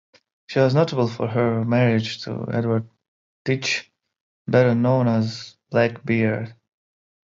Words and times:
She 0.47 0.57
was 0.57 0.73
notable 0.73 1.07
for 1.07 1.27
her 1.27 1.63
marriage 1.63 2.23
to 2.23 2.47
Edward 2.51 2.89
Teach, 3.45 3.91
better 4.47 4.73
known 4.73 5.07
as 5.07 5.57
Blackbeard. 5.69 6.55